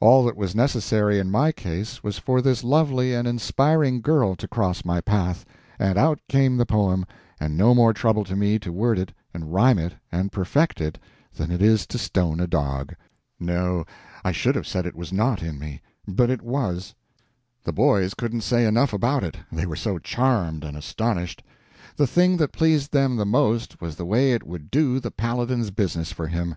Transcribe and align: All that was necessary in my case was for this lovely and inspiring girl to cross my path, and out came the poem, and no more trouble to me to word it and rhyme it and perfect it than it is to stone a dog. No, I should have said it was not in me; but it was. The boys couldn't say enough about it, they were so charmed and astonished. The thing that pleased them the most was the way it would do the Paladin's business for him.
All 0.00 0.24
that 0.24 0.36
was 0.36 0.52
necessary 0.52 1.20
in 1.20 1.30
my 1.30 1.52
case 1.52 2.02
was 2.02 2.18
for 2.18 2.42
this 2.42 2.64
lovely 2.64 3.14
and 3.14 3.28
inspiring 3.28 4.00
girl 4.00 4.34
to 4.34 4.48
cross 4.48 4.84
my 4.84 5.00
path, 5.00 5.44
and 5.78 5.96
out 5.96 6.18
came 6.28 6.56
the 6.56 6.66
poem, 6.66 7.06
and 7.38 7.56
no 7.56 7.72
more 7.72 7.92
trouble 7.92 8.24
to 8.24 8.34
me 8.34 8.58
to 8.58 8.72
word 8.72 8.98
it 8.98 9.12
and 9.32 9.52
rhyme 9.54 9.78
it 9.78 9.94
and 10.10 10.32
perfect 10.32 10.80
it 10.80 10.98
than 11.32 11.52
it 11.52 11.62
is 11.62 11.86
to 11.86 11.98
stone 11.98 12.40
a 12.40 12.48
dog. 12.48 12.96
No, 13.38 13.84
I 14.24 14.32
should 14.32 14.56
have 14.56 14.66
said 14.66 14.86
it 14.86 14.96
was 14.96 15.12
not 15.12 15.40
in 15.40 15.56
me; 15.56 15.82
but 16.08 16.30
it 16.30 16.42
was. 16.42 16.96
The 17.62 17.72
boys 17.72 18.14
couldn't 18.14 18.40
say 18.40 18.66
enough 18.66 18.92
about 18.92 19.22
it, 19.22 19.36
they 19.52 19.66
were 19.66 19.76
so 19.76 20.00
charmed 20.00 20.64
and 20.64 20.76
astonished. 20.76 21.44
The 21.94 22.08
thing 22.08 22.38
that 22.38 22.50
pleased 22.50 22.90
them 22.92 23.14
the 23.14 23.24
most 23.24 23.80
was 23.80 23.94
the 23.94 24.04
way 24.04 24.32
it 24.32 24.44
would 24.44 24.72
do 24.72 24.98
the 24.98 25.12
Paladin's 25.12 25.70
business 25.70 26.10
for 26.10 26.26
him. 26.26 26.56